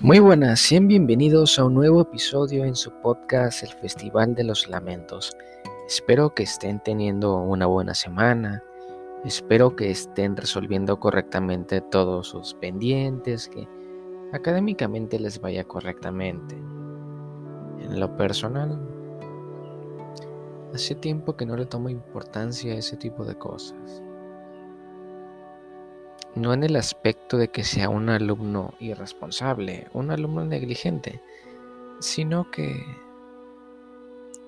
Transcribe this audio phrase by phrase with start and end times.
[0.00, 4.68] Muy buenas, sean bienvenidos a un nuevo episodio en su podcast El Festival de los
[4.68, 5.34] Lamentos.
[5.86, 8.62] Espero que estén teniendo una buena semana,
[9.24, 13.66] espero que estén resolviendo correctamente todos sus pendientes, que
[14.34, 16.54] académicamente les vaya correctamente.
[17.80, 18.78] En lo personal,
[20.74, 24.02] hace tiempo que no le tomo importancia a ese tipo de cosas.
[26.36, 31.22] No en el aspecto de que sea un alumno irresponsable, un alumno negligente,
[31.98, 32.84] sino que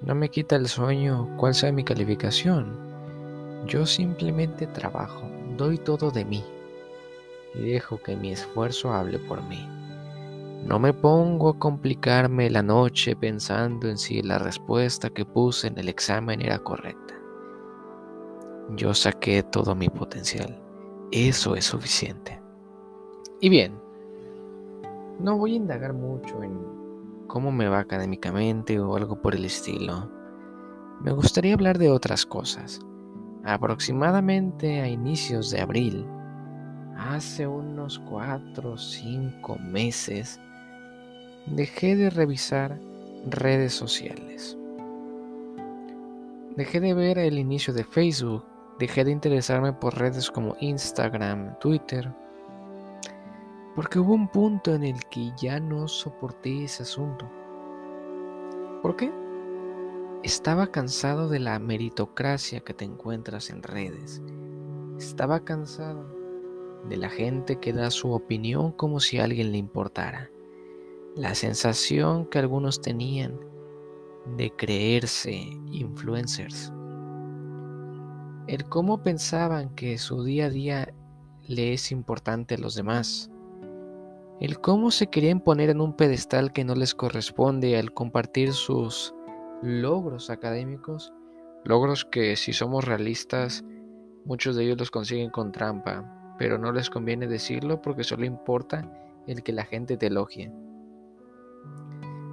[0.00, 2.74] no me quita el sueño cuál sea mi calificación.
[3.66, 6.42] Yo simplemente trabajo, doy todo de mí
[7.54, 9.68] y dejo que mi esfuerzo hable por mí.
[10.66, 15.78] No me pongo a complicarme la noche pensando en si la respuesta que puse en
[15.78, 17.14] el examen era correcta.
[18.70, 20.63] Yo saqué todo mi potencial.
[21.14, 22.40] Eso es suficiente.
[23.40, 23.80] Y bien,
[25.20, 26.58] no voy a indagar mucho en
[27.28, 30.10] cómo me va académicamente o algo por el estilo.
[31.04, 32.80] Me gustaría hablar de otras cosas.
[33.44, 36.04] Aproximadamente a inicios de abril,
[36.98, 40.40] hace unos 4 o 5 meses,
[41.46, 42.80] dejé de revisar
[43.30, 44.58] redes sociales.
[46.56, 48.42] Dejé de ver el inicio de Facebook,
[48.78, 52.12] dejé de interesarme por redes como Instagram, Twitter,
[53.74, 57.30] porque hubo un punto en el que ya no soporté ese asunto.
[58.82, 59.12] ¿Por qué?
[60.22, 64.22] Estaba cansado de la meritocracia que te encuentras en redes.
[64.98, 66.06] Estaba cansado
[66.88, 70.30] de la gente que da su opinión como si a alguien le importara
[71.16, 73.38] la sensación que algunos tenían
[74.36, 75.32] de creerse
[75.70, 76.72] influencers,
[78.46, 80.94] el cómo pensaban que su día a día
[81.46, 83.30] le es importante a los demás,
[84.40, 89.14] el cómo se querían poner en un pedestal que no les corresponde al compartir sus
[89.62, 91.12] logros académicos,
[91.64, 93.64] logros que si somos realistas,
[94.24, 98.90] muchos de ellos los consiguen con trampa, pero no les conviene decirlo porque solo importa
[99.26, 100.52] el que la gente te elogie.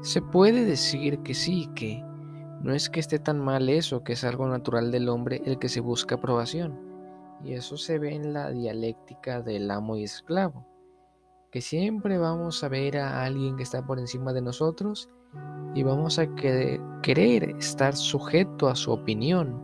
[0.00, 2.02] Se puede decir que sí, que
[2.62, 5.68] no es que esté tan mal eso, que es algo natural del hombre el que
[5.68, 6.78] se busca aprobación.
[7.44, 10.64] Y eso se ve en la dialéctica del amo y esclavo,
[11.50, 15.10] que siempre vamos a ver a alguien que está por encima de nosotros
[15.74, 16.28] y vamos a
[17.02, 19.60] querer estar sujeto a su opinión,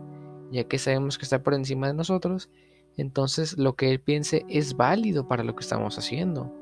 [0.51, 2.49] ya que sabemos que está por encima de nosotros,
[2.97, 6.53] entonces lo que él piense es válido para lo que estamos haciendo.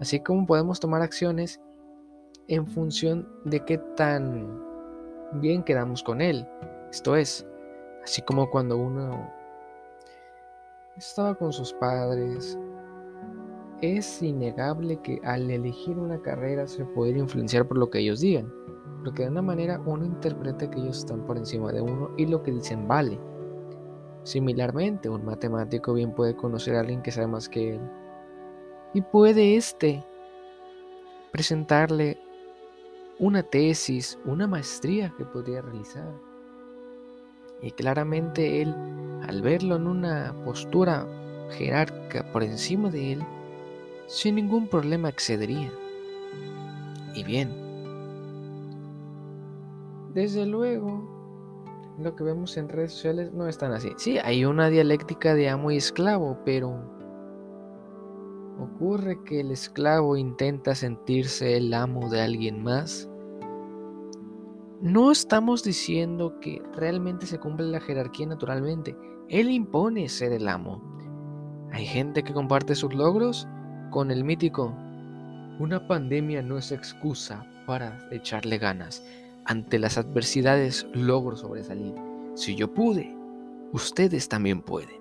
[0.00, 1.60] Así como podemos tomar acciones
[2.48, 4.71] en función de qué tan
[5.34, 6.46] bien quedamos con él.
[6.90, 7.46] Esto es,
[8.02, 9.30] así como cuando uno
[10.96, 12.58] estaba con sus padres,
[13.80, 18.52] es innegable que al elegir una carrera se puede influenciar por lo que ellos digan,
[19.04, 22.42] porque de una manera uno interpreta que ellos están por encima de uno y lo
[22.42, 23.18] que dicen vale.
[24.22, 27.80] Similarmente, un matemático bien puede conocer a alguien que sabe más que él
[28.94, 30.04] y puede éste
[31.32, 32.18] presentarle
[33.22, 36.12] una tesis, una maestría que podría realizar.
[37.62, 38.74] Y claramente él,
[39.28, 41.06] al verlo en una postura
[41.52, 43.22] jerárquica por encima de él,
[44.08, 45.70] sin ningún problema accedería.
[47.14, 47.52] Y bien,
[50.12, 53.92] desde luego, lo que vemos en redes sociales no es tan así.
[53.98, 56.74] Sí, hay una dialéctica de amo y esclavo, pero
[58.58, 63.08] ocurre que el esclavo intenta sentirse el amo de alguien más
[64.82, 68.96] no estamos diciendo que realmente se cumple la jerarquía naturalmente.
[69.28, 70.82] Él impone ser el amo.
[71.70, 73.46] Hay gente que comparte sus logros
[73.92, 74.74] con el mítico.
[75.60, 79.04] Una pandemia no es excusa para echarle ganas.
[79.44, 81.94] Ante las adversidades logro sobresalir.
[82.34, 83.16] Si yo pude,
[83.72, 85.00] ustedes también pueden.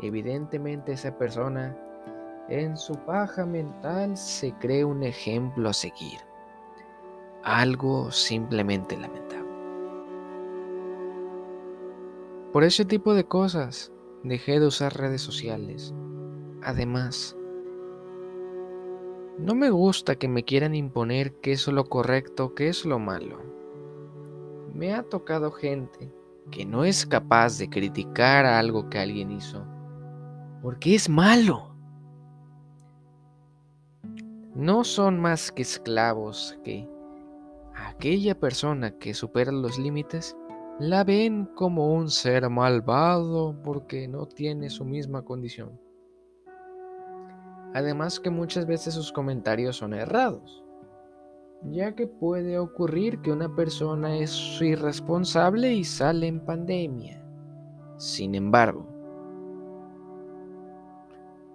[0.00, 1.76] Evidentemente esa persona
[2.48, 6.25] en su paja mental se cree un ejemplo a seguir
[7.46, 9.48] algo simplemente lamentable.
[12.52, 13.92] Por ese tipo de cosas
[14.24, 15.94] dejé de usar redes sociales.
[16.62, 17.36] Además,
[19.38, 23.38] no me gusta que me quieran imponer qué es lo correcto, qué es lo malo.
[24.74, 26.12] Me ha tocado gente
[26.50, 29.64] que no es capaz de criticar algo que alguien hizo
[30.62, 31.76] porque es malo.
[34.56, 36.88] No son más que esclavos que
[37.96, 40.36] aquella persona que supera los límites
[40.78, 45.80] la ven como un ser malvado porque no tiene su misma condición.
[47.72, 50.62] Además que muchas veces sus comentarios son errados,
[51.70, 57.24] ya que puede ocurrir que una persona es irresponsable y sale en pandemia.
[57.96, 58.86] Sin embargo,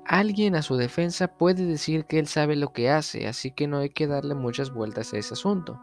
[0.05, 3.77] alguien a su defensa puede decir que él sabe lo que hace, así que no
[3.77, 5.79] hay que darle muchas vueltas a ese asunto.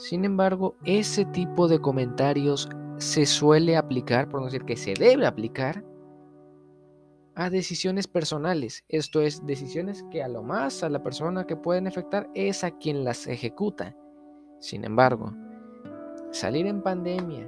[0.00, 5.26] Sin embargo, ese tipo de comentarios se suele aplicar, por no decir que se debe
[5.26, 5.84] aplicar,
[7.34, 11.86] a decisiones personales, esto es, decisiones que a lo más a la persona que pueden
[11.86, 13.94] afectar es a quien las ejecuta.
[14.58, 15.34] Sin embargo,
[16.30, 17.46] salir en pandemia,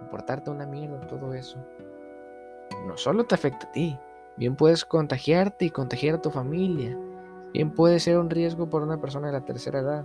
[0.00, 1.64] comportarte una mierda, todo eso,
[2.84, 3.96] no solo te afecta a ti,
[4.36, 6.98] bien puedes contagiarte y contagiar a tu familia,
[7.52, 10.04] bien puede ser un riesgo por una persona de la tercera edad.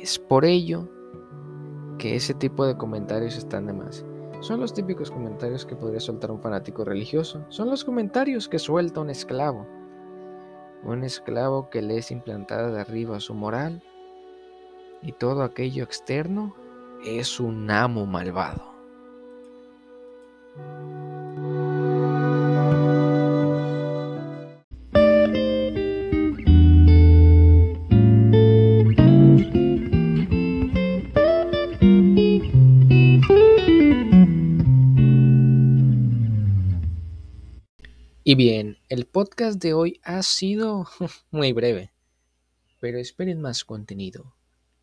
[0.00, 0.88] Es por ello
[1.98, 4.04] que ese tipo de comentarios están de más.
[4.40, 7.44] Son los típicos comentarios que podría soltar un fanático religioso.
[7.48, 9.66] Son los comentarios que suelta un esclavo.
[10.84, 13.82] Un esclavo que le es implantada de arriba su moral
[15.02, 16.54] y todo aquello externo
[17.04, 18.67] es un amo malvado.
[38.28, 40.86] Y bien, el podcast de hoy ha sido
[41.30, 41.94] muy breve,
[42.78, 44.36] pero esperen más contenido.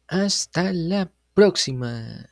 [0.07, 2.27] Hasta la próxima.